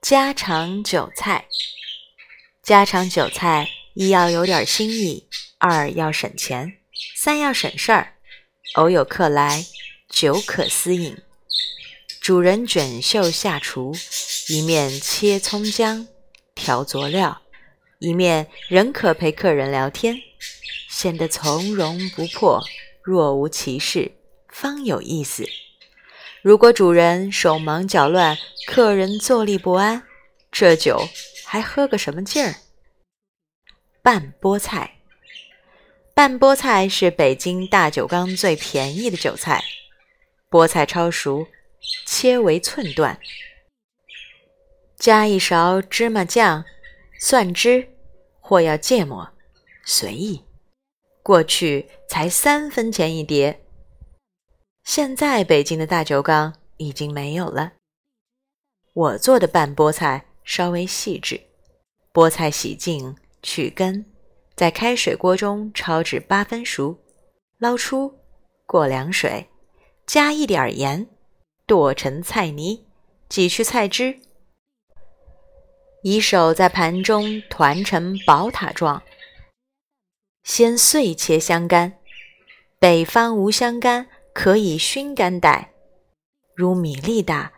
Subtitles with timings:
[0.00, 1.46] 家常韭菜，
[2.62, 5.28] 家常韭菜一要有点心意，
[5.58, 6.78] 二要省钱，
[7.16, 8.16] 三要省事儿。
[8.74, 9.64] 偶有客来，
[10.08, 11.16] 酒可私饮。
[12.20, 13.94] 主人卷袖下厨，
[14.48, 16.08] 一面切葱姜、
[16.54, 17.42] 调佐料，
[17.98, 20.16] 一面仍可陪客人聊天，
[20.88, 22.62] 显得从容不迫，
[23.02, 24.12] 若无其事，
[24.48, 25.48] 方有意思。
[26.42, 28.36] 如果主人手忙脚乱，
[28.66, 30.02] 客人坐立不安，
[30.50, 31.08] 这酒
[31.44, 32.56] 还喝个什么劲儿？
[34.02, 34.96] 拌菠菜，
[36.14, 39.62] 拌菠菜是北京大酒缸最便宜的韭菜。
[40.50, 41.46] 菠菜焯熟，
[42.06, 43.20] 切为寸段，
[44.96, 46.64] 加一勺芝麻酱、
[47.20, 47.88] 蒜汁，
[48.40, 49.30] 或要芥末，
[49.84, 50.42] 随意。
[51.22, 53.60] 过去才三分钱一碟。
[54.84, 57.72] 现在北京的大酒缸已经没有了。
[58.92, 61.40] 我做的拌菠菜稍微细致，
[62.12, 64.04] 菠菜洗净去根，
[64.54, 66.98] 在开水锅中焯至八分熟，
[67.58, 68.18] 捞出，
[68.66, 69.48] 过凉水，
[70.04, 71.06] 加一点盐，
[71.64, 72.84] 剁成菜泥，
[73.28, 74.18] 挤去菜汁，
[76.02, 79.02] 以手在盘中团成宝塔状。
[80.42, 81.98] 先碎切香干，
[82.78, 84.08] 北方无香干。
[84.34, 85.72] 可以熏干带，
[86.54, 87.52] 如米粒大，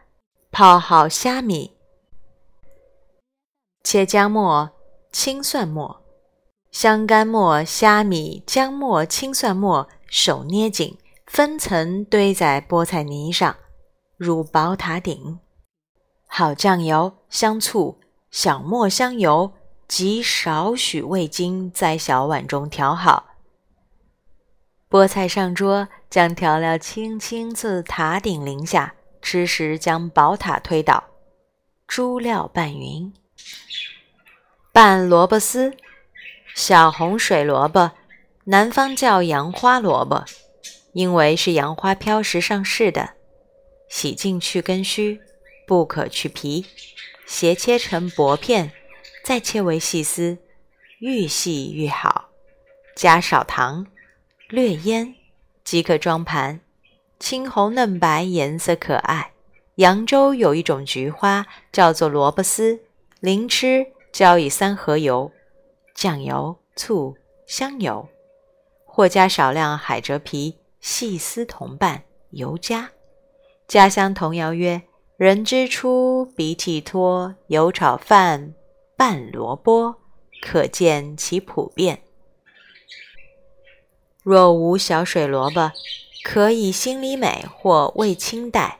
[0.50, 1.76] 泡好虾米，
[3.84, 4.70] 切姜末、
[5.12, 6.02] 青蒜末、
[6.72, 13.56] 香干末、虾米、姜末、青蒜末，手捏紧，分层堆在菠菜泥上，
[14.16, 15.38] 入宝塔顶。
[16.26, 18.00] 好酱油、香醋、
[18.32, 19.52] 小磨香油
[19.86, 23.33] 及少许味精，在小碗中调好。
[24.94, 28.94] 菠菜上桌，将调料轻轻自塔顶淋下。
[29.20, 31.02] 吃时将宝塔推倒，
[31.88, 33.12] 猪料拌匀。
[34.70, 35.74] 拌萝卜丝，
[36.54, 37.90] 小红水萝卜，
[38.44, 40.24] 南方叫杨花萝卜，
[40.92, 43.14] 因为是杨花飘时上市的。
[43.88, 45.20] 洗净去根须，
[45.66, 46.66] 不可去皮，
[47.26, 48.70] 斜切成薄片，
[49.24, 50.38] 再切为细丝，
[51.00, 52.28] 愈细愈好。
[52.94, 53.84] 加少糖。
[54.50, 55.14] 略腌
[55.64, 56.60] 即可装盘，
[57.18, 59.32] 青红嫩白，颜色可爱。
[59.76, 62.80] 扬州有一种菊花，叫做萝卜丝，
[63.20, 65.32] 临吃浇以三合油、
[65.94, 67.16] 酱油、醋、
[67.46, 68.06] 香油，
[68.84, 72.90] 或加少量海蜇皮，细丝同拌，油加。
[73.66, 74.82] 家乡童谣曰
[75.16, 78.52] ：“人之初，鼻涕脱，油炒饭，
[78.94, 79.96] 拌萝卜。”
[80.42, 82.03] 可见其普遍。
[84.24, 85.70] 若无小水萝卜，
[86.22, 88.78] 可以心里美或味清代，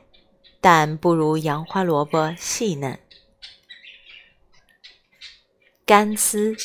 [0.59, 2.97] 但不如杨花萝卜细嫩。
[5.85, 6.55] 干丝，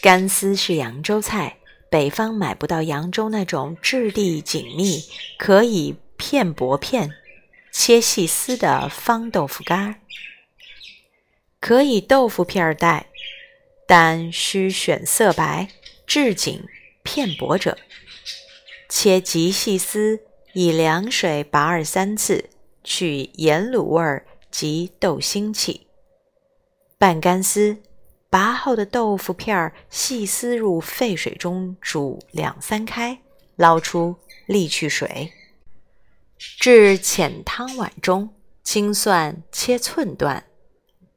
[0.00, 1.58] 干丝是扬州菜，
[1.90, 5.04] 北方买不到扬州那种质地紧密、
[5.36, 7.10] 可以片薄片
[7.70, 9.94] 切细丝的方豆腐干儿，
[11.60, 13.08] 可以豆腐片儿带，
[13.86, 15.68] 但需选色白、
[16.06, 16.64] 质紧。
[17.08, 17.78] 片薄者，
[18.86, 20.20] 切极细丝，
[20.52, 22.50] 以凉水拔二三次，
[22.84, 25.86] 去盐卤味儿及豆腥气。
[26.98, 27.78] 拌干丝，
[28.28, 33.18] 拔后的豆腐片儿细丝入沸水中煮两三开，
[33.56, 34.14] 捞出，
[34.46, 35.32] 沥去水，
[36.36, 38.28] 置浅汤碗中。
[38.62, 40.44] 青蒜切寸段，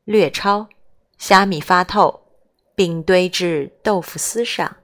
[0.06, 0.70] 略焯，
[1.18, 2.28] 虾米发透，
[2.76, 4.78] 并堆至豆腐丝上。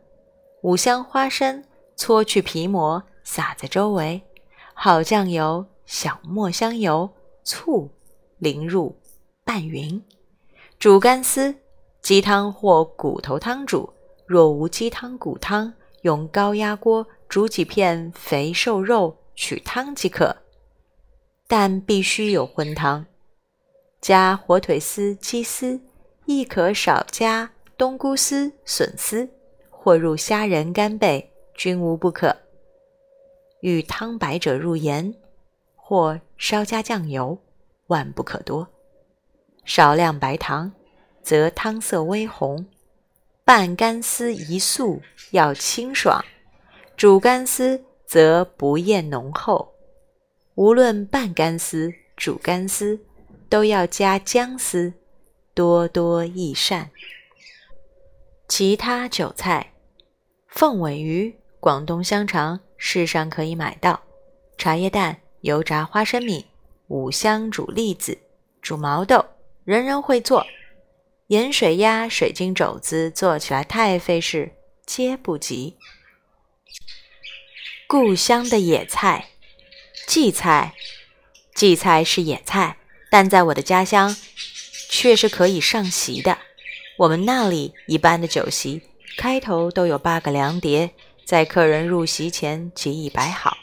[0.68, 1.64] 五香花生
[1.96, 4.22] 搓去皮膜，撒在周围。
[4.74, 7.10] 好酱油、小磨香油、
[7.46, 7.90] 醋
[8.40, 8.94] 淋入，
[9.46, 10.04] 拌匀。
[10.78, 11.56] 煮干丝，
[12.02, 13.90] 鸡汤或骨头汤煮。
[14.26, 20.36] 若无鸡汤、骨汤，用高压锅煮几片肥瘦肉，取汤即可。
[21.48, 23.06] 但必须有荤汤。
[24.02, 25.80] 加火腿丝、鸡丝，
[26.26, 29.30] 亦可少加冬菇丝、笋丝。
[29.88, 32.36] 或入虾仁、干贝，均无不可。
[33.62, 35.16] 欲汤白者入盐，
[35.78, 37.40] 或稍加酱油，
[37.86, 38.68] 万不可多。
[39.64, 40.74] 少量白糖，
[41.24, 42.66] 则汤色微红。
[43.46, 45.02] 拌干丝一素，
[45.32, 46.22] 要清爽；
[46.98, 49.74] 煮干丝则不厌浓厚。
[50.56, 53.00] 无论拌干丝、煮干丝，
[53.48, 54.92] 都要加姜丝，
[55.54, 56.92] 多多益善。
[58.50, 59.72] 其他韭菜。
[60.58, 64.02] 凤尾鱼、广东香肠，市上可以买到；
[64.58, 66.48] 茶叶蛋、油炸花生米、
[66.88, 68.18] 五香煮栗子，
[68.60, 69.24] 煮毛豆，
[69.66, 70.44] 人人会做。
[71.28, 75.78] 盐水鸭、水晶肘子做起来太费事，皆不及。
[77.86, 79.28] 故乡的野菜，
[80.08, 80.74] 荠菜，
[81.54, 82.78] 荠菜是野菜，
[83.12, 84.16] 但在我的家乡
[84.90, 86.40] 却是可以上席的。
[86.98, 88.82] 我们那里一般的酒席
[89.16, 90.92] 开头都有八个凉碟，
[91.26, 93.58] 在客人入席前即已摆好，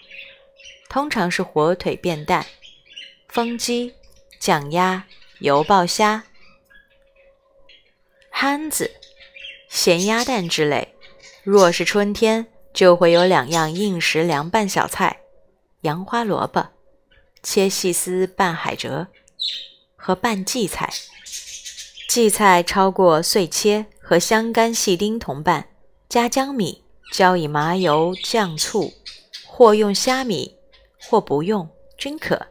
[0.88, 2.46] 通常是火腿变蛋、
[3.29, 3.94] 风鸡、
[4.41, 5.05] 酱鸭、
[5.41, 6.25] 油爆虾。
[8.31, 8.91] 憨子、
[9.69, 10.94] 咸鸭蛋之类。
[11.44, 15.20] 若是春天，就会有两样应时凉拌小菜：
[15.82, 16.70] 洋花萝卜
[17.43, 19.06] 切细丝拌海蜇
[19.94, 20.91] 和拌荠菜。
[22.08, 25.67] 荠菜超过碎切，和香干细丁同拌，
[26.11, 28.93] 加姜米，浇以麻油酱醋，
[29.47, 30.55] 或用虾米，
[31.01, 31.67] 或不用
[31.97, 32.47] 均可。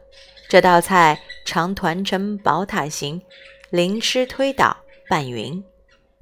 [0.48, 3.22] 这道菜常团成宝塔形，
[3.70, 4.76] 临吃推倒，
[5.08, 5.62] 拌匀。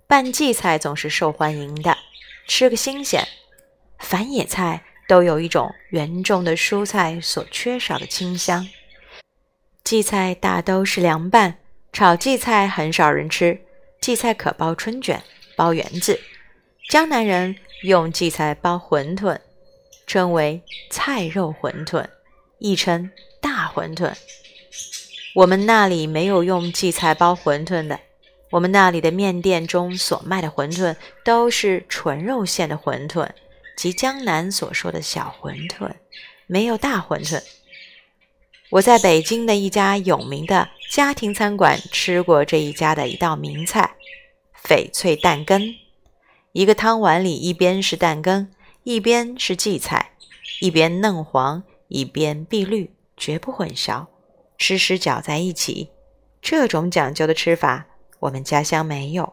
[0.06, 1.96] 拌荠菜总是受欢迎的，
[2.46, 3.26] 吃个新鲜。
[3.98, 8.68] 凡野菜都有一种原种的蔬菜所缺少的清香。
[9.82, 11.58] 荠菜大都是凉拌，
[11.90, 13.62] 炒荠菜很少人吃。
[14.02, 15.22] 荠菜可包春卷、
[15.54, 16.20] 包圆子。
[16.88, 17.54] 江南人
[17.84, 19.38] 用荠菜包馄饨，
[20.08, 20.60] 称为
[20.90, 22.04] 菜肉馄饨，
[22.58, 24.12] 亦称大馄饨。
[25.36, 28.00] 我们那里没有用荠菜包馄饨的。
[28.50, 33.30] 我们那里的面店中所卖的馄饨都是纯肉馅的馄饨，
[33.76, 35.92] 即江南所说的小馄饨，
[36.48, 37.40] 没有大馄饨。
[38.70, 43.96] 我在北京的一家有名的家庭餐馆吃过这一家的一道名菜——
[44.62, 45.74] 翡翠蛋羹。
[46.52, 48.50] 一个汤碗里，一边是蛋羹，
[48.82, 50.10] 一边是荠菜，
[50.60, 54.08] 一边嫩黄，一边碧绿，绝不混淆，
[54.58, 55.88] 吃时搅在一起。
[56.42, 57.86] 这种讲究的吃法。
[58.20, 59.32] 我们家乡没有。